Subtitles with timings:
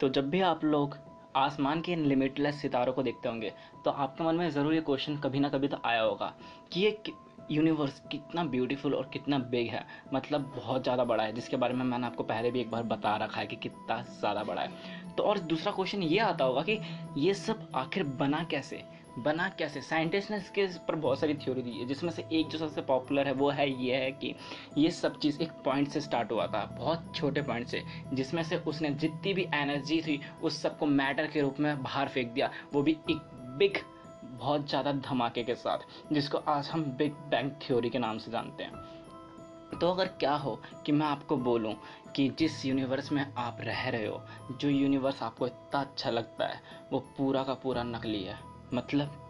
[0.00, 0.96] तो जब भी आप लोग
[1.36, 3.52] आसमान के इन लिमिटलेस सितारों को देखते होंगे
[3.84, 6.32] तो आपके मन में ज़रूर ये क्वेश्चन कभी ना कभी तो आया होगा
[6.72, 7.02] कि ये
[7.50, 9.84] यूनिवर्स कितना ब्यूटीफुल और कितना बिग है।
[10.14, 13.16] मतलब बहुत ज़्यादा बड़ा है, जिसके बारे में मैंने आपको पहले भी एक बार बता
[13.16, 16.78] रखा है कि कितना ज़्यादा बड़ा है। तो और दूसरा क्वेश्चन ये आता होगा कि
[17.16, 18.82] ये सब आखिर बना कैसे?
[19.18, 19.80] बना कैसे?
[19.80, 23.26] साइंटिस्ट ने इसके पर बहुत सारी थ्योरी दी है, जिसमें से एक जो सबसे पॉपुलर
[23.26, 24.34] है, वो है ये है कि
[24.78, 27.82] ये सब चीज़ एक पॉइंट से स्टार्ट हुआ था, बहुत छोटे पॉइंट से,
[28.12, 32.32] जिसमें से उसने जितनी भी एनर्जी थी, उस सबको मैटर के रूप में बाहर फेंक
[32.32, 33.78] दिया, वो भी एक बिग
[34.38, 35.78] बहुत ज़्यादा धमाके के साथ,
[36.12, 38.72] जिसको आज हम बिग बैंग थ्योरी के नाम से जानते हैं।
[39.80, 41.74] तो अगर क्या हो कि मैं आपको बोलूँ
[42.16, 44.22] कि जिस यूनिवर्स में आप रह रहे हो,
[44.60, 46.60] जो यूनिवर्स आपको इतना अच्छा लगता है,
[46.92, 49.24] वो पूरा का पूरा नकली है। मतलब?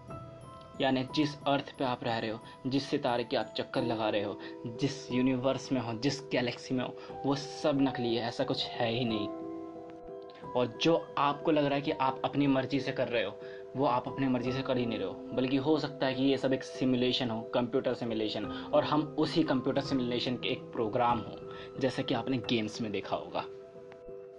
[0.81, 4.23] यानी जिस अर्थ पे आप रह रहे हो, जिस सितारे के आप चक्कर लगा रहे
[4.23, 8.67] हो, जिस यूनिवर्स में हो, जिस गैलेक्सी में हो, वो सब नकली है, ऐसा कुछ
[8.67, 9.29] है ही नहीं।
[10.53, 13.41] और जो आपको लग रहा है कि आप अपनी मर्ज़ी से कर रहे हो,
[13.77, 16.23] वो आप अपनी मर्ज़ी से कर ही नहीं रहे हो। बल्कि हो सकता है कि
[16.23, 21.19] ये सब एक सिमुलेशन हो कंप्यूटर सिमुलेशन और हम उसी कंप्यूटर सिमुलेशन के एक प्रोग्राम
[21.19, 21.37] हो,
[21.81, 23.45] जैसे कि आपने गेम्स में देखा होगा।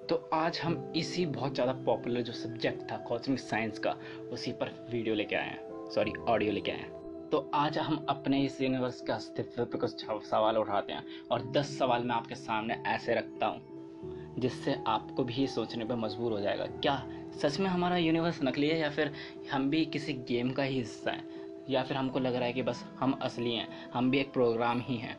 [0.10, 3.92] तो आज हम इसी बहुत ज़्यादा पॉपुलर जो सब्जेक्ट था कॉस्मिक साइंस का,
[4.32, 8.42] उसी पर वीडियो लेके आए हैं। सॉरी ऑडियो लेके आए हैं। तो आज हम अपने
[8.46, 12.82] इस यूनिवर्स के अस्तित्व पर कुछ सवाल उठाते हैं और दस सवाल मैं आपके सामने
[12.88, 16.98] ऐसे रखता हूँ, जिससे आपको भी सोचने पर मजबूर हो जाएगा। क्या
[17.42, 19.14] सच में हमारा यूनिवर्स नकली है या फिर
[19.52, 21.66] हम भी किसी गेम का ही हिस्सा हैं?
[21.70, 24.82] या फिर हमको लग रहा है कि बस हम असली हैं, हम भी एक प्रोग्राम
[24.82, 25.18] ही हैं?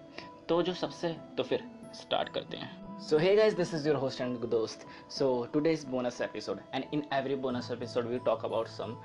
[0.48, 4.20] तो जो सबसे तो फिर स्टार्ट करते हैं। So hey guys, this is your host
[4.20, 4.84] and Dost.
[5.08, 8.98] So today's bonus episode, and in every bonus episode we talk about some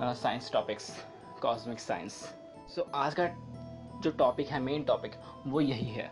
[0.00, 0.90] uh, science topics,
[1.40, 2.16] cosmic science.
[2.66, 3.26] So आज का
[4.02, 5.12] जो टॉपिक है मेन टॉपिक
[5.46, 6.10] वो यही है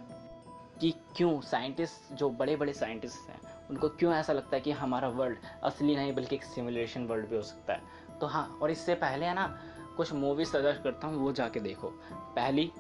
[0.81, 5.09] कि क्यों scientist जो बड़े बड़े साइंटिस्ट हैं उनको क्यों ऐसा लगता है कि हमारा
[5.19, 8.95] वर्ल्ड असली नहीं बल्कि एक सिमुलेशन वर्ल्ड भी हो सकता है तो हाँ और इससे
[9.05, 9.47] पहले है ना
[9.97, 11.89] कुछ मूवीज़ सजेस्ट करता हूँ वो जाके देखो
[12.37, 12.71] पहली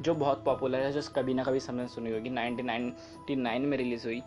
[0.00, 4.22] जो बहुत पॉपुलर है, जो कभी ना कभी सबने सुनी होगी 1999 में रिलीज़ हुई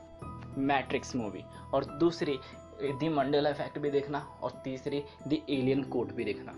[0.57, 2.37] मैट्रिक्स मूवी और दूसरी
[2.81, 6.53] दी मंडेला इफ़ेक्ट भी देखना और तीसरी दी एलियन कोड भी देखना।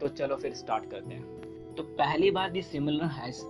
[0.00, 3.04] तो चलो फिर स्टार्ट करते हैं। तो पहली बार दी सिमिलर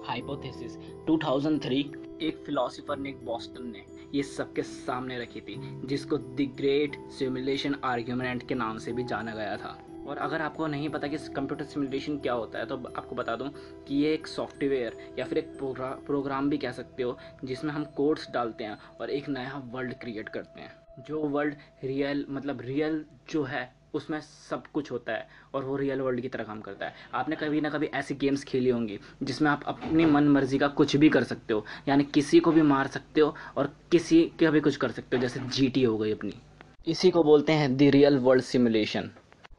[0.06, 0.76] हाइपोथेसिस
[1.06, 7.76] 2003 एक फिलोसोफर ने बॉस्टन ने ये सबके सामने रखी थी, जिसको द ग्रेट सिमुलेशन
[7.84, 11.64] आर्ग्यूमेंट के नाम से भी जाना गया था। और अगर आपको नहीं पता कि कंप्यूटर
[11.64, 13.48] सिमुलेशन क्या होता है तो आपको बता दूँ
[13.88, 17.84] कि ये एक सॉफ्टवेयर या फिर एक प्रोग्रा, प्रोग्राम भी कह सकते हो जिसमें हम
[17.96, 21.54] कोड्स डालते हैं और एक नया वर्ल्ड क्रिएट करते हैं। जो वर्ल्ड
[21.84, 26.28] रियल मतलब रियल जो है उसमें सब कुछ होता है और वो रियल वर्ल्ड की
[26.28, 30.04] तरह काम करता है। आपने कभी ना कभी ऐसी गेम्स खेली होंगी जिसमें आप अपनी
[30.06, 33.34] मन मर्ज़ी का कुछ भी कर सकते हो यानी किसी को भी मार सकते हो
[33.56, 36.34] और किसी का भी कुछ कर सकते हो जैसे जी हो गई अपनी।
[36.86, 39.10] इसी को बोलते हैं द रियल वर्ल्ड सिमुलेशन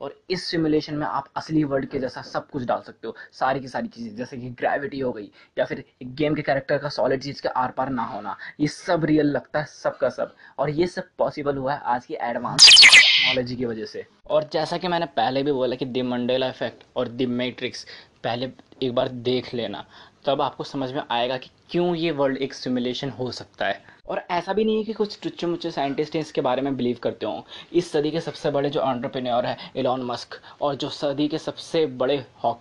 [0.02, 3.60] और इस सिमुलेशन में आप असली वर्ल्ड के जैसा सब कुछ डाल सकते हो, सारी
[3.60, 7.24] की सारी चीज़ें, जैसे कि ग्रेविटी हो गई, या फिर गेम के कैरेक्टर का सॉलिड
[7.24, 10.88] चीज़ के आर पार ना होना, ये सब रियल लगता है सबका सब। और ये
[10.88, 15.06] सब पॉसिबल हुआ है आज की एडवांस टेक्नोलॉजी की वजह से। और जैसा कि मैंने
[15.18, 17.86] पहले भी बोला कि द मंडेला इफ़ेक्ट और द मैट्रिक्स
[18.24, 18.50] पहले
[18.84, 19.86] एक बार देख लेना,
[20.26, 24.22] तब आपको समझ में आएगा कि क्यों ये वर्ल्ड एक सिमुलेशन हो सकता है। और
[24.32, 27.26] ऐसा भी नहीं है कि कुछ टुच्चे मुच्चे साइंटिस्ट हैं इसके बारे में बिलीव करते
[27.26, 27.42] हों।
[27.74, 31.86] इस सदी के सबसे बड़े जो ऑन्टरप्रेन्योर है एलॉन मस्क और जो सदी के सबसे
[31.86, 32.60] बड़े हॉक,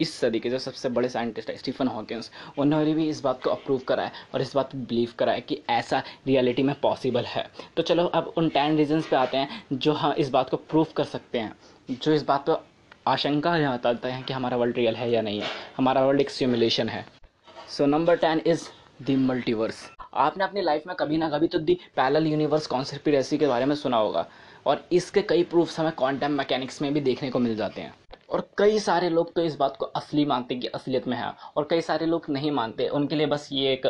[0.00, 3.50] इस सदी के जो सबसे बड़े साइंटिस्ट है स्टीफन हॉकिंस उन्होंने भी इस बात को
[3.50, 7.24] अप्रूव करा है और इस बात को बिलीव करा है कि ऐसा रियलिटी में पॉसिबल
[7.24, 10.56] है। तो चलो, अब उन टेन रीजन्स पे आते हैं जो हम इस बात को
[10.56, 11.56] प्रूव कर सकते हैं।
[11.90, 12.64] जो इस बात पर
[13.06, 16.88] आशंका जताते हैं कि हमारा वर्ल्ड रियल है या नहीं है। हमारा वर्ल्ड एक सिमुलेशन
[16.88, 17.04] है।
[17.68, 18.68] So number ten is
[19.02, 23.46] the multiverse आपने अपनी लाइफ में कभी ना कभी तो दी पैरल यूनिवर्स कॉन्स्पिरेसी के
[23.46, 24.26] बारे में सुना होगा।
[24.66, 27.94] और इसके कई प्रूफ्स हमें क्वांटम मैकेनिक्स में भी देखने को मिल जाते हैं।
[28.30, 31.66] और कई सारे लोग तो इस बात को असली मानते कि असलियत में है। और
[31.70, 33.86] कई सारे लोग नहीं मानते, उनके लिए बस ये एक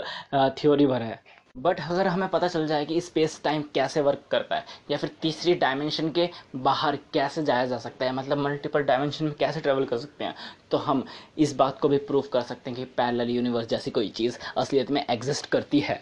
[0.59, 1.23] थ्योरी भर है।
[1.57, 5.11] बट अगर हमें पता चल जाए कि स्पेस टाइम कैसे वर्क करता है, या फिर
[5.23, 6.29] तीसरी डायमेंशन के
[6.59, 10.35] बाहर कैसे जाया जा सकता है मतलब मल्टीपल डायमेंशन में कैसे ट्रेवल कर सकते हैं
[10.71, 11.05] तो हम
[11.39, 14.91] इस बात को भी प्रूव कर सकते हैं कि पैरेलल यूनिवर्स जैसी कोई चीज़ असलियत
[14.91, 16.01] में एग्जिस्ट करती है।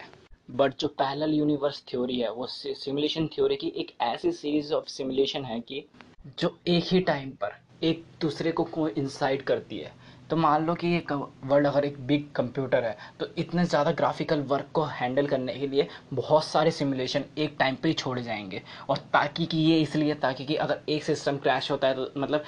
[0.49, 5.45] बट जो पैरेलल यूनिवर्स थ्योरी है, वो सिमुलेशन थ्योरी की एक ऐसी सीरीज़ ऑफ़ सिमुलेशन
[5.45, 5.83] है कि
[6.39, 9.91] जो एक ही टाइम पर एक दूसरे को को इंसाइड करती है।
[10.29, 14.41] तो मान लो कि ये वर्ल्ड अगर एक बिग कंप्यूटर है तो इतने ज़्यादा ग्राफिकल
[14.43, 18.61] वर्क को हैंडल करने के लिए बहुत सारे सिमुलेशन एक टाइम पर ही छोड़े जाएँगे।
[18.89, 22.43] और ताकि कि ये इसलिए, ताकि कि अगर एक सिस्टम क्रैश होता है तो मतलब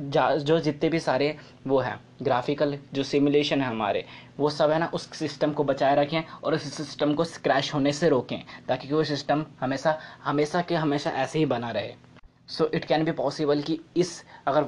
[0.00, 1.36] जो जितने भी सारे
[1.66, 4.04] वो हैं ग्राफिकल जो सिमुलेशन है हमारे,
[4.38, 7.92] वो सब है ना, उस सिस्टम को बचाए रखें और उस सिस्टम को क्रैश होने
[7.92, 11.94] से रोकें, ताकि वो सिस्टम हमेशा हमेशा के हमेशा ऐसे ही बना रहे।
[12.48, 14.66] So it can be possible कि इस, अगर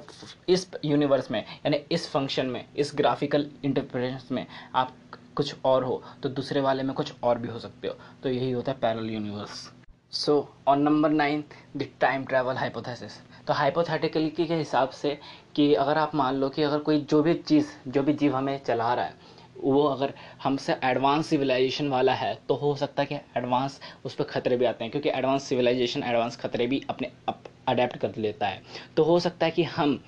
[0.49, 4.93] इस यूनिवर्स में, यानी इस फ़ंक्शन में, इस ग्राफिकल इंटरप्रिटेशन में आप
[5.37, 8.51] कुछ और हो तो दूसरे वाले में कुछ और भी हो सकते हो। तो यही
[8.51, 9.71] होता है parallel universe
[10.13, 10.37] so
[10.69, 11.45] on number nine
[11.77, 13.13] the time travel hypothesis
[13.47, 15.19] तो हाइपोथेटिकली के हिसाब से
[15.57, 18.59] कि अगर आप मान लो कि अगर कोई जो भी चीज़, जो भी जीव हमें
[18.65, 19.15] चला रहा है,
[19.57, 20.13] वो अगर
[20.43, 24.65] हमसे एडवांस सिविलाइजेशन वाला है तो हो सकता है कि एडवांस उस पर खतरे भी
[24.65, 28.63] आते हैं, क्योंकि एडवांस सिविलाइजेशन एडवांस खतरे भी अपने अप अडेप्ट कर लेता है।
[28.97, 29.99] तो हो सकता है कि हम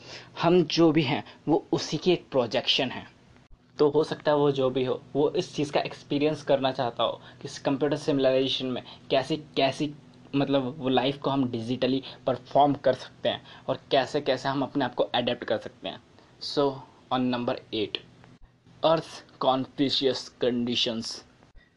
[0.43, 3.07] हम जो भी हैं, वो उसी की एक प्रोजेक्शन है।
[3.79, 7.05] तो हो सकता है वो जो भी हो, वो इस चीज़ का एक्सपीरियंस करना चाहता
[7.05, 9.93] हो, कि कंप्यूटर सिमिलाइजेशन में कैसी कैसी
[10.37, 14.85] मतलब वो लाइफ को हम डिजिटली परफॉर्म कर सकते हैं और कैसे कैसे हम अपने
[14.85, 16.01] आप को अडेप्ट कर सकते हैं।
[16.43, 16.69] So
[17.13, 17.99] on number eight
[18.83, 21.23] earth कॉन्फिशियस conditions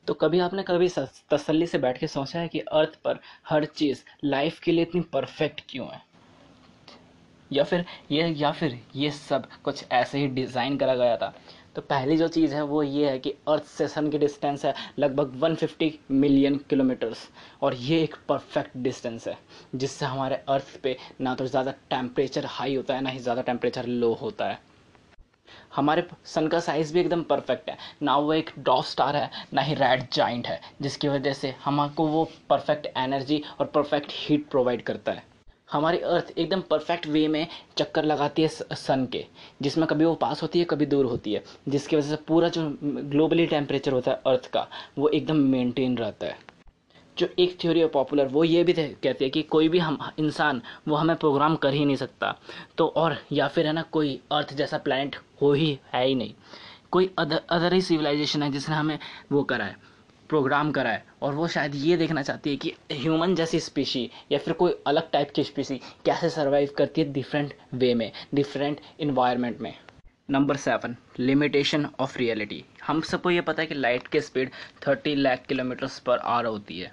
[0.08, 0.88] तो कभी आपने कभी
[1.32, 3.20] तसल्ली से बैठ के सोचा है कि अर्थ पर
[3.50, 6.02] हर चीज़ लाइफ के लिए इतनी परफेक्ट क्यों है?
[7.52, 11.34] या फिर ये, या फिर ये सब कुछ ऐसे ही डिज़ाइन करा गया था।
[11.80, 14.74] तो पहली जो चीज़ है वो ये है कि अर्थ से सन की डिस्टेंस है
[15.00, 17.18] लगभग 150 मिलियन किलोमीटर्स
[17.64, 19.38] और ये एक परफेक्ट डिस्टेंस है,
[19.76, 23.86] जिससे हमारे अर्थ पे ना तो ज़्यादा टेम्परेचर हाई होता है, ना ही ज़्यादा टेम्परेचर
[23.86, 24.60] लो होता है।
[25.76, 29.62] हमारे सन का साइज़ भी एकदम परफेक्ट है, ना वो एक डॉ स्टार है, ना
[29.62, 34.84] ही रेड जाइंट है, जिसकी वजह से हमको वो परफेक्ट एनर्जी और परफेक्ट हीट प्रोवाइड
[34.84, 35.28] करता है।
[35.72, 39.26] हमारी अर्थ एकदम परफेक्ट वे में चक्कर लगाती है सन के,
[39.62, 42.78] जिसमें कभी वो पास होती है, कभी दूर होती है, जिसकी वजह से पूरा जो
[42.84, 44.68] ग्लोबली टेम्परेचर होता है अर्थ का,
[44.98, 46.38] वो एकदम मेंटेन रहता है।
[47.18, 50.62] जो एक थ्योरी है पॉपुलर वो ये भी कहती है कि कोई भी हम, इंसान,
[50.88, 52.36] वो हमें प्रोग्राम कर ही नहीं सकता।
[52.78, 56.34] तो और, या फिर है ना, कोई अर्थ जैसा प्लानट हो ही, है ही नहीं।
[56.92, 59.00] कोई अदर अदर ही सिविलाइजेशन है जिसने हमें
[59.32, 59.89] वो करा है।
[60.30, 64.40] प्रोग्राम करा है और वो शायद ये देखना चाहती है कि ह्यूमन जैसी स्पीशी या
[64.40, 69.62] फिर कोई अलग टाइप की स्पीशी कैसे सर्वाइव करती है डिफरेंट वे में डिफरेंट इन्वायरमेंट
[69.62, 69.74] में।
[70.30, 74.52] Number seven limitation of reality हम सबको ये पता है कि लाइट की speed
[74.88, 76.92] thirty lakh kilometres per hour होती है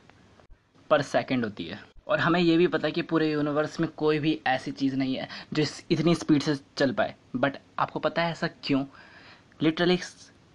[0.90, 1.78] पर सेकेंड होती है।
[2.08, 5.14] और हमें ये भी पता है कि पूरे यूनिवर्स में कोई भी ऐसी चीज़ नहीं
[5.14, 8.84] है जो इतनी स्पीड से चल पाए। बट आपको पता है ऐसा क्यों?
[9.62, 9.98] लिटरली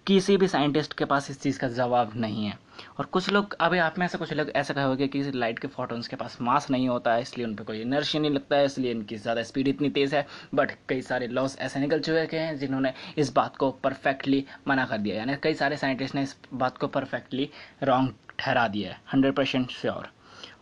[0.06, 2.56] किसी भी साइंटिस्ट के पास इस चीज़ का जवाब नहीं है।
[2.98, 6.08] और कुछ लोग, अभी आप में ऐसा कुछ लोग ऐसा कहोगे कि लाइट के फोटोन्स
[6.08, 8.90] के पास मास नहीं होता है, इसलिए उन पर कोई इनर्शी नहीं लगता है, इसलिए
[8.90, 12.92] इनकी ज़्यादा स्पीड इतनी तेज़ है। बट कई सारे लॉस ऐसे निकल चुके हैं जिन्होंने
[13.18, 16.86] इस बात को परफेक्टली मना कर दिया यानी कई सारे साइंटिस्ट ने इस बात को
[16.88, 17.48] परफेक्टली
[17.82, 20.10] रॉन्ग ठहरा दिया है, हंड्रेड परसेंट श्योर।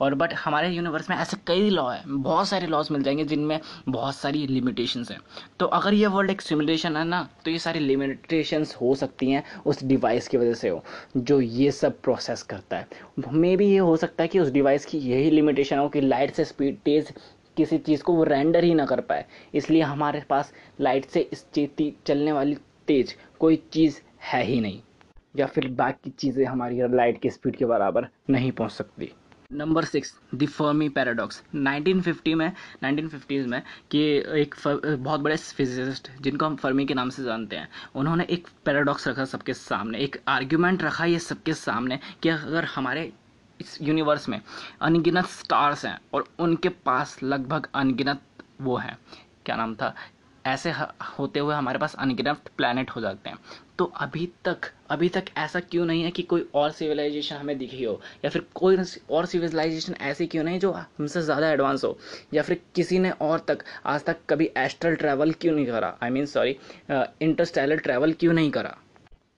[0.00, 3.58] और बट हमारे यूनिवर्स में ऐसे कई लॉ है, बहुत सारे लॉज मिल जाएँगे जिनमें
[3.88, 5.19] बहुत सारी लिमिटेशंस हैं।
[5.61, 9.43] तो अगर ये वर्ल्ड एक सिमुलेशन है ना तो ये सारी लिमिटेशंस हो सकती हैं
[9.67, 10.82] उस डिवाइस की वजह से हो,
[11.17, 12.88] जो ये सब प्रोसेस करता है।
[13.31, 16.35] मे भी ये हो सकता है कि उस डिवाइस की यही लिमिटेशन हो कि लाइट
[16.35, 17.12] से स्पीड तेज़
[17.56, 19.25] किसी चीज़ को वो रेंडर ही ना कर पाए।
[19.55, 22.56] इसलिए हमारे पास लाइट से इस चेती चलने वाली
[22.88, 24.81] तेज कोई चीज़ है ही नहीं,
[25.37, 29.12] या फिर बाकी चीज़ें हमारी लाइट की स्पीड के बराबर नहीं पहुँच सकती।
[29.50, 31.43] Number six, the Fermi paradox.
[31.56, 32.52] 1950 में
[32.85, 34.00] 1950s में कि
[34.41, 39.08] एक बहुत बड़े फिजिसिस्ट, जिनको हम फर्मी के नाम से जानते हैं, उन्होंने एक पैराडॉक्स
[39.08, 43.12] रखा सबके सामने, एक आर्ग्यूमेंट रखा ये सबके सामने कि अगर हमारे
[43.61, 44.41] इस यूनिवर्स में
[44.82, 48.23] अनगिनत स्टार्स हैं और उनके पास लगभग अनगिनत
[48.61, 48.97] वो हैं,
[49.47, 49.95] क्या नाम था,
[50.45, 50.71] ऐसे
[51.19, 53.38] होते हुए हमारे पास अनगिनत प्लानट हो जाते हैं
[53.80, 57.84] तो अभी तक अभी तक ऐसा क्यों नहीं है कि कोई और सिविलाइजेशन हमें दिखी
[57.84, 57.92] हो
[58.25, 58.76] या फिर कोई
[59.10, 61.96] और सिविलाइजेशन ऐसी क्यों नहीं जो हमसे ज़्यादा एडवांस हो?
[62.34, 65.96] या फिर किसी ने और तक, आज तक कभी एस्ट्रल ट्रैवल क्यों नहीं करा?
[66.02, 66.56] I mean sorry
[66.90, 68.76] interstellar travel क्यों नहीं करा?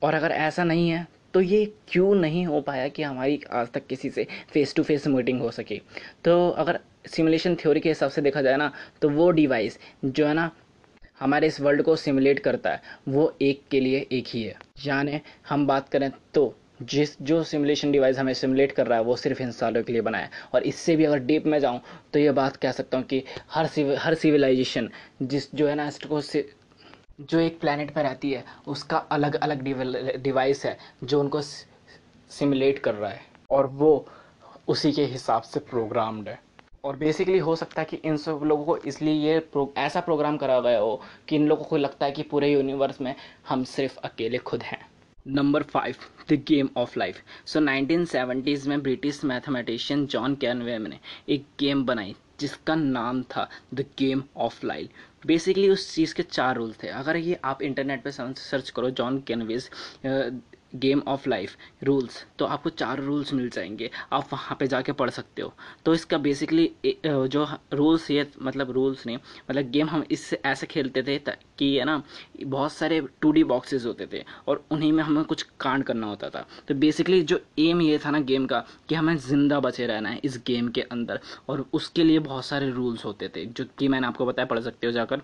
[0.03, 3.87] और अगर ऐसा नहीं है तो ये क्यों नहीं हो पाया कि हमारी आज तक
[3.87, 5.81] किसी से फेस टू फेस मीटिंग हो सके?
[6.25, 8.71] तो अगर सिमुलेशन थ्योरी के हिसाब से देखा जाए ना
[9.03, 10.51] तो वो डिवाइस जो है ना
[11.23, 15.21] हमारे इस वर्ल्ड को सिमुलेट करता है। वो एक के लिए एक ही है। यानी
[15.49, 19.43] हम बात करें तो जिस, जो सिमुलेशन डिवाइस हमें सिमुलेट कर रहा है, वो सिर्फ़
[19.43, 21.81] इंसानों के लिए बना है। और इससे भी अगर डीप में जाऊँ
[22.13, 24.91] तो ये बात कह सकता हूँ कि हर हर सिविलाइजेशन
[25.23, 26.21] जिस, जो है ना, इसको
[27.21, 29.63] जो एक प्लानट पर रहती है, उसका अलग अलग
[30.23, 34.07] डिवाइस है, जो उनको सिमुलेट कर रहा है। और वो
[34.69, 36.39] उसी के हिसाब से प्रोग्राम्ड है।
[36.85, 40.37] और बेसिकली हो सकता है कि इन सब लोगों को इसलिए ये प्रो, ऐसा प्रोग्राम
[40.37, 43.15] करा गया हो कि इन लोगों को लगता है कि पूरे यूनिवर्स में
[43.49, 44.81] हम सिर्फ़ अकेले खुद हैं।
[45.29, 45.97] Number five
[46.31, 50.99] the game of life so 1970s में ब्रिटिश मैथमेटिशियन जॉन कैनवेम ने
[51.29, 56.57] एक गेम बनाई जिसका नाम था the game of life basically उस चीज़ के चार
[56.57, 59.71] रूल थे। अगर ये आप इंटरनेट पे सर्च करो John Conway's
[60.75, 65.11] game of life rules तो आपको चार रूल्स मिल जाएँगे। आप वहाँ पे जाके पढ़
[65.11, 65.53] सकते हो।
[65.85, 66.71] तो इसका बेसिकली
[67.07, 69.19] जो रूल्स ये मतलब रूल्स नहीं
[69.51, 71.19] मतलब गेम हम इससे ऐसे खेलते थे
[71.59, 72.03] कि है ना,
[72.43, 76.31] बहुत सारे टू डी बॉक्सेज होते थे और उन्हीं में हमें कुछ कांड करना होता
[76.31, 80.09] था। तो बेसिकली जो एम ये था ना गेम का, कि हमें ज़िंदा बचे रहना
[80.09, 83.89] है इस गेम के अंदर। और उसके लिए बहुत सारे रूल्स होते थे, जो कि
[83.89, 85.23] मैंने आपको बताया, पढ़ सकते हो जाकर।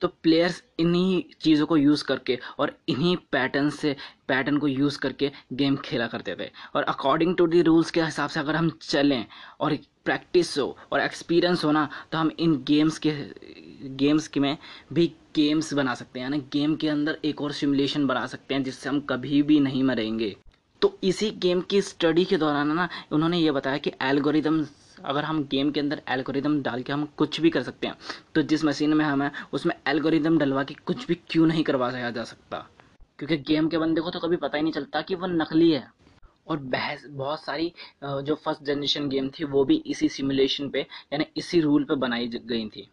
[0.00, 3.94] तो प्लेयर्स इन्हीं चीज़ों को यूज़ करके और इन्हीं पैटर्न से
[4.28, 8.30] पैटर्न को यूज़ करके गेम खेला करते थे। और अकॉर्डिंग टू दी रूल्स के हिसाब
[8.30, 9.24] से अगर हम चलें
[9.60, 13.12] और प्रैक्टिस हो और एक्सपीरियंस हो ना तो हम इन गेम्स के
[13.96, 14.56] गेम्स के में
[14.92, 18.62] भी गेम्स बना सकते हैं। यानी गेम के अंदर एक और सिमुलेशन बना सकते हैं,
[18.62, 20.34] जिससे हम कभी भी नहीं मरेंगे।
[20.82, 24.64] तो इसी गेम की स्टडी के दौरान ना, उन्होंने ये बताया कि एल्गोरिदम
[25.04, 27.96] अगर हम गेम के अंदर एल्गोरिदम डाल के हम कुछ भी कर सकते हैं
[28.34, 32.24] तो जिस मशीन में हमें उसमें एल्गोरिदम डलवा के कुछ भी क्यों नहीं करवाया जा
[32.24, 32.66] सकता?
[33.18, 35.86] क्योंकि गेम के बंदे को तो कभी पता ही नहीं चलता कि वो नकली है।
[36.48, 37.72] और बहस, बहुत सारी
[38.04, 40.80] जो फ़र्स्ट जनरेशन गेम थी, वो भी इसी सिमुलेशन पे,
[41.12, 42.88] यानी इसी रूल पे बनाई गई थी।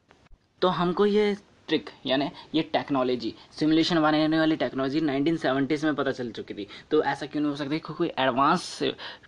[0.62, 1.36] तो हमको ये
[1.68, 7.04] ट्रिक यानी ये टेक्नोलॉजी सिमुलेशन बनाने वाली टेक्नोलॉजी 1970s में पता चल चुकी थी। तो
[7.04, 8.80] ऐसा क्यों नहीं हो सकता क्योंकि एडवांस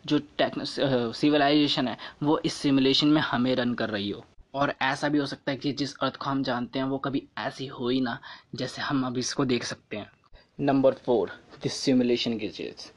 [0.06, 0.66] जो टेक्नो
[1.14, 5.26] सिविलाइजेशन है, वो इस सिमुलेशन में हमें रन कर रही हो। और ऐसा भी हो
[5.26, 8.20] सकता है कि जिस अर्थ को हम जानते हैं, वो कभी ऐसी हो ही ना,
[8.56, 10.12] जैसे हम अब इसको देख सकते हैं।
[10.60, 11.32] नंबर फोर
[11.64, 12.92] दिस सिमुलेशन की चीज़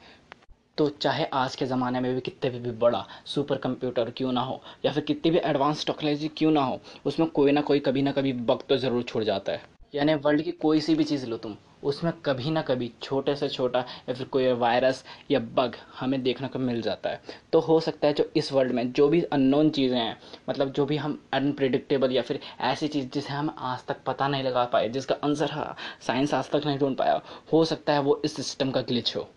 [0.79, 4.41] तो चाहे आज के ज़माने में भी कितने भी, भी बड़ा सुपर कंप्यूटर क्यों ना
[4.41, 8.03] हो या फिर कितनी भी एडवांस टेक्नोलॉजी क्यों ना हो उसमें कोई ना कोई कभी
[8.03, 9.63] ना कभी वक्त तो ज़रूर छूट जाता है।
[9.95, 13.49] यानी वर्ल्ड की कोई सी भी चीज़ लो तुम उसमें कभी ना कभी छोटे से
[13.49, 17.21] छोटा या फिर कोई वायरस या बग हमें देखने को मिल जाता है।
[17.53, 20.17] तो हो सकता है जो इस वर्ल्ड में जो भी अननोन चीज़ें हैं
[20.49, 24.43] मतलब जो भी हम अनप्रिडिक्टेबल या फिर ऐसी चीज़ जिसे हम आज तक पता नहीं
[24.43, 25.75] लगा पाए जिसका आंसर
[26.07, 27.21] साइंस आज तक नहीं ढूंढ पाया
[27.53, 29.29] हो सकता है वो इस सिस्टम का ग्लिच हो।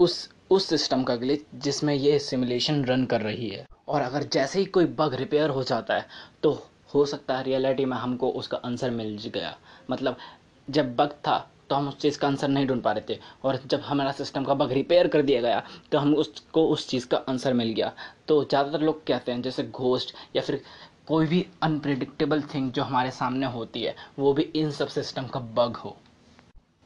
[0.00, 4.58] उस उस सिस्टम का ग्लिच जिसमें ये सिमुलेशन रन कर रही है। और अगर जैसे
[4.58, 6.06] ही कोई बग रिपेयर हो जाता है
[6.42, 6.50] तो
[6.94, 9.56] हो सकता है रियलिटी में हमको उसका आंसर मिल गया।
[9.90, 10.16] मतलब
[10.68, 11.38] जब बग था
[11.70, 14.44] तो हम उस चीज़ का आंसर नहीं ढूंढ पा रहे थे। और जब हमारा सिस्टम
[14.44, 15.62] का बग रिपेयर कर दिया गया
[15.92, 17.92] तो हम उसको, उस चीज़ का आंसर मिल गया।
[18.28, 20.60] तो ज़्यादातर लोग कहते हैं, जैसे घोस्ट या फिर
[21.06, 25.40] कोई भी अनप्रिडिक्टेबल थिंग जो हमारे सामने होती है, वो भी इन सब सिस्टम का
[25.40, 25.96] बग हो।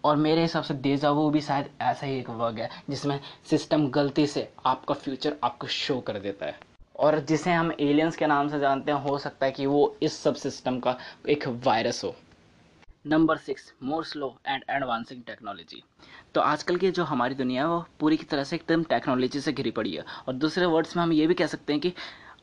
[0.05, 3.89] और मेरे हिसाब से डेजा वो भी शायद ऐसा ही एक वर्ग है, जिसमें सिस्टम
[3.89, 6.59] गलती से आपका फ्यूचर आपको शो कर देता है।
[6.97, 10.19] और जिसे हम एलियंस के नाम से जानते हैं, हो सकता है कि वो इस
[10.19, 10.97] सब सिस्टम का
[11.29, 12.15] एक वायरस हो।
[13.07, 15.83] Number six more slow and advancing technology
[16.35, 19.53] तो आजकल की जो हमारी दुनिया है, वो पूरी की तरह से एकदम टेक्नोलॉजी से
[19.53, 21.93] घिरी पड़ी है। और दूसरे वर्ड्स में हम ये भी कह सकते हैं कि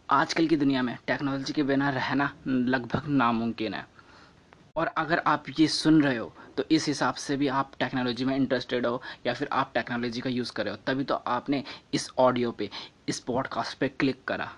[0.10, 3.86] आजकल की दुनिया में टेक्नोलॉजी के बिना रहना लगभग नामुमकिन है।
[4.80, 8.36] और अगर आप ये सुन रहे हो तो इस हिसाब से भी आप टेक्नोलॉजी में
[8.36, 12.10] इंटरेस्टेड हो या फिर आप टेक्नोलॉजी का यूज़ कर रहे हो, तभी तो आपने इस
[12.18, 12.70] ऑडियो पे,
[13.10, 14.52] इस पॉडकास्ट पे क्लिक करा।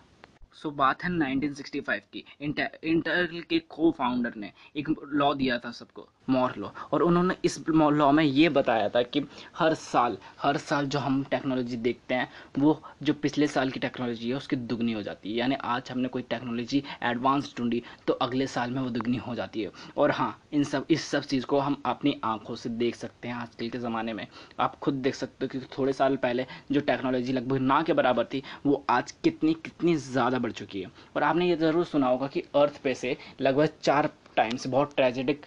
[0.62, 6.08] सो बात है 1965 की। इंटेल के को फाउंडर ने एक लॉ दिया था सबको
[6.30, 9.24] मॉर लॉ और उन्होंने इस लॉ में ये बताया था कि
[9.58, 12.28] हर साल हर साल जो हम टेक्नोलॉजी देखते हैं,
[12.60, 16.08] वो जो पिछले साल की टेक्नोलॉजी है, उसकी दुगनी हो जाती है। यानी आज हमने
[16.08, 20.38] कोई टेक्नोलॉजी एडवांस ढूंढी तो अगले साल में वो दुगनी हो जाती है। और हाँ
[20.54, 23.80] इन सब, इस सब चीज़ को हम अपनी आँखों से देख सकते हैं आजकल के
[23.80, 24.26] ज़माने में।
[24.60, 28.26] आप खुद देख सकते हो कि थोड़े साल पहले जो टेक्नोलॉजी लगभग ना के बराबर
[28.26, 32.28] थी, वो आज कितनी कितनी ज़्यादा बढ़ चुकी है। और आपने ये ज़रूर सुना होगा
[32.28, 35.46] कि अर्थ पे से लगभग चार टाइम्स बहुत ट्रेजिडिक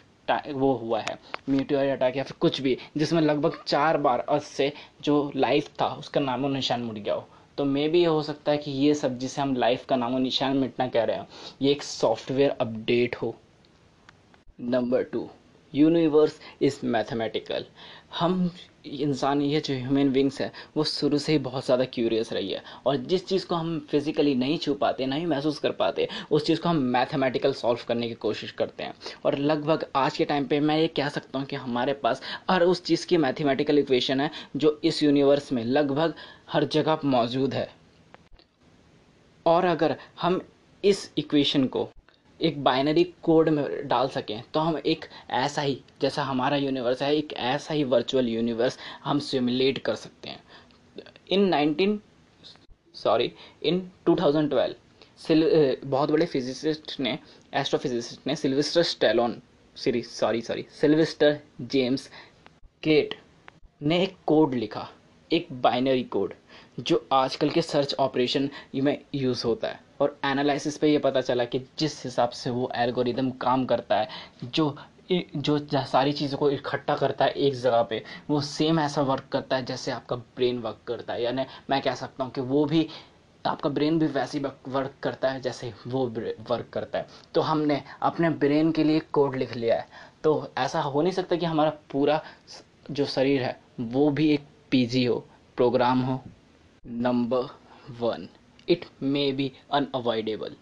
[0.49, 1.19] वो हुआ है।
[1.49, 5.87] मीटियोर अटैक या फिर कुछ भी, जिसमें लगभग चार बार अर्थ से जो लाइफ था,
[5.89, 8.95] उसका नामो निशान मुड़ गया हो। तो मे भी ये हो सकता है कि ये
[8.95, 11.27] सब जिसे हम लाइफ का नामो निशान मिटना कह रहे हैं,
[11.63, 13.35] ये एक सॉफ्टवेयर अपडेट हो।
[14.61, 15.29] Number two
[15.73, 17.65] universe is mathematical
[18.19, 18.51] हम
[18.85, 22.63] इंसान ये जो ह्यूमन बींग्स है, वो शुरू से ही बहुत ज़्यादा क्यूरियस रही है।
[22.87, 26.61] और जिस चीज़ को हम फिज़िकली नहीं छू पाते, नहीं महसूस कर पाते, उस चीज़
[26.61, 30.61] को हम मैथमेटिकल सॉल्व करने की कोशिश करते हैं। और लगभग आज के टाइम पे
[30.61, 34.31] मैं ये कह सकता हूँ कि हमारे पास हर उस चीज़ की मैथमेटिकल इक्वेशन है,
[34.57, 36.15] जो इस यूनिवर्स में लगभग
[36.51, 37.69] हर जगह मौजूद है।
[39.47, 40.41] और अगर हम
[40.85, 41.89] इस इक्वेशन को
[42.45, 47.15] एक बाइनरी कोड में डाल सकें तो हम एक ऐसा ही, जैसा हमारा यूनिवर्स है,
[47.17, 50.43] एक ऐसा ही वर्चुअल यूनिवर्स हम सिमुलेट कर सकते हैं।
[51.31, 51.99] इन 19
[52.95, 53.33] सॉरी
[53.63, 54.75] इन 2012
[55.19, 57.19] सिल बहुत बड़े फिजिसिस्ट ने
[57.55, 59.41] एस्ट्रोफिजिसिस्ट ने Sylvester Stallone
[59.77, 60.03] sorry
[60.43, 62.07] sorry Sylvester James
[62.83, 63.15] Gates
[63.83, 64.89] ने एक कोड लिखा।
[65.35, 66.35] एक बाइनरी कोड
[66.81, 71.45] जो आजकल के सर्च ऑपरेशन में यूज़ होता है। और एनालिसिस पे ये पता चला
[71.45, 74.09] कि जिस हिसाब से वो एल्गोरिदम काम करता है,
[74.45, 74.77] जो
[75.13, 79.57] जो सारी चीज़ों को इकट्ठा करता है एक जगह पे, वो सेम ऐसा वर्क करता
[79.57, 82.87] है जैसे आपका ब्रेन वर्क करता है। यानी मैं कह सकता हूँ कि वो भी,
[83.45, 84.39] आपका ब्रेन भी वैसे
[84.69, 89.37] वर्क करता है जैसे वो वर्क करता है। तो हमने अपने ब्रेन के लिए कोड
[89.37, 89.87] लिख लिया है।
[90.25, 92.23] तो ऐसा हो नहीं सकता कि हमारा पूरा
[92.91, 95.17] जो शरीर है, वो भी एक पीजी हो
[95.57, 96.21] प्रोग्राम हो.
[96.85, 97.43] Number
[98.01, 98.29] one
[98.69, 100.57] it may be unavoidable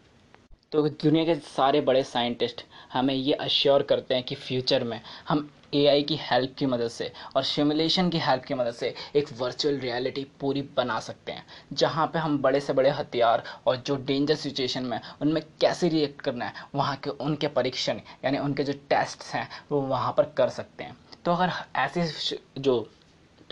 [0.72, 5.48] तो दुनिया के सारे बड़े साइंटिस्ट हमें ये अश्योर करते हैं कि फ्यूचर में हम
[5.74, 9.78] एआई की हेल्प की मदद से और सिमुलेशन की हेल्प की मदद से एक वर्चुअल
[9.78, 14.34] रियलिटी पूरी बना सकते हैं, जहाँ पे हम बड़े से बड़े हथियार और जो डेंजर
[14.36, 19.34] सिचुएशन में उनमें कैसे रिएक्ट करना है, वहाँ के उनके परीक्षण, यानी उनके जो टेस्ट
[19.34, 20.96] हैं, वो वहाँ पर कर सकते हैं.
[21.24, 22.80] तो अगर ऐसे जो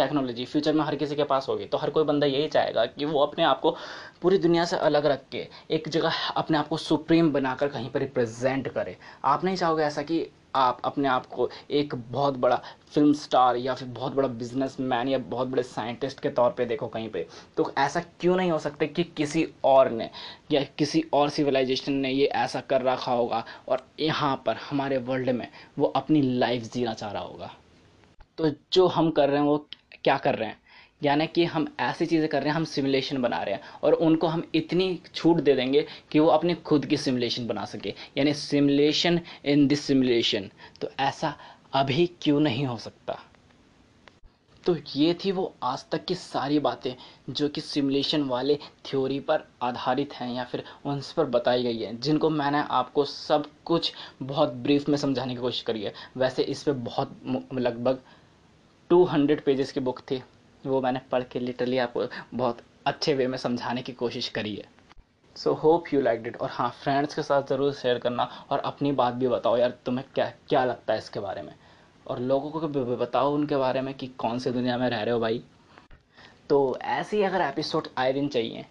[0.00, 3.04] टेक्नोलॉजी, फ्यूचर में हर किसी के पास होगी तो हर कोई बंदा यही चाहेगा कि
[3.04, 3.76] वो अपने आप को
[4.22, 8.00] पूरी दुनिया से अलग रख के, एक जगह अपने आप को सुप्रीम बनाकर कहीं पर
[8.00, 10.26] रिप्रेजेंट करे। आप नहीं चाहोगे ऐसा कि
[10.56, 12.56] आप अपने आप को एक बहुत बड़ा
[12.92, 16.86] फ़िल्म स्टार या फिर बहुत बड़ा बिजनेसमैन या बहुत बड़े साइंटिस्ट के तौर पे देखो
[16.86, 17.26] कहीं पे?
[17.56, 20.10] तो ऐसा क्यों नहीं हो सकता कि किसी और ने
[20.52, 25.30] या किसी और सिविलाइजेशन ने ये ऐसा कर रखा होगा और यहाँ पर हमारे वर्ल्ड
[25.30, 27.50] में वो अपनी लाइफ जीना चाह रहा होगा?
[28.38, 29.66] तो जो हम कर रहे हैं वो
[30.04, 30.58] क्या कर रहे हैं?
[31.02, 34.26] यानी कि हम ऐसी चीज़ें कर रहे हैं, हम सिमुलेशन बना रहे हैं और उनको
[34.26, 39.20] हम इतनी छूट दे देंगे कि वो अपने खुद की सिमुलेशन बना सके। यानी सिमुलेशन
[39.44, 41.34] इन दिस सिमुलेशन तो ऐसा
[41.72, 43.18] अभी क्यों नहीं हो सकता?
[44.64, 46.94] तो ये थी वो आज तक की सारी बातें
[47.30, 52.00] जो कि सिमुलेशन वाले थ्योरी पर आधारित हैं या फिर उन पर बताई गई हैं,
[52.00, 53.92] जिनको मैंने आपको सब कुछ
[54.22, 57.20] बहुत ब्रीफ में समझाने की कोशिश करी है। वैसे इस पर बहुत
[57.54, 58.02] लगभग
[58.90, 60.22] टू हंड्रेड पेजेस की बुक थी।
[60.64, 62.04] वो मैंने पढ़ के लिटरली आपको
[62.34, 64.64] बहुत अच्छे वे में समझाने की कोशिश करी है।
[65.36, 68.92] So hope you like it और हाँ फ्रेंड्स के साथ ज़रूर शेयर करना और अपनी
[68.92, 71.54] बात भी बताओ यार, तुम्हें क्या क्या लगता है इसके बारे में?
[72.06, 75.14] और लोगों को भी बताओ उनके बारे में कि कौन सी दुनिया में रह रहे
[75.14, 75.42] हो भाई।
[76.48, 78.64] तो ऐसे ही अगर एपिसोड आए दिन चाहिए,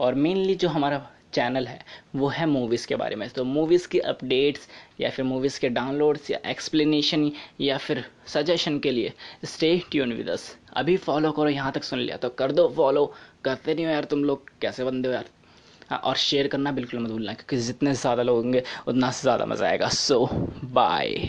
[0.00, 1.78] और मेनली जो हमारा चैनल है,
[2.16, 4.68] वो है मूवीज़ के बारे में। तो मूवीज़ की अपडेट्स
[5.00, 9.12] या फिर मूवीज़ के डाउनलोड्स या एक्सप्लेनेशन या फिर सजेशन के लिए
[9.46, 13.12] स्टे ट्यून विद अस अभी फॉलो करो, यहाँ तक सुन लिया तो कर दो फॉलो
[13.44, 15.24] करते नहीं हो यार तुम लोग, कैसे बंदे हो यार?
[15.90, 19.46] हाँ और शेयर करना बिल्कुल मत भूलना, क्योंकि जितने ज़्यादा लोग होंगे, उतना से ज़्यादा
[19.46, 20.24] मज़ा आएगा। सो
[20.64, 21.28] बाय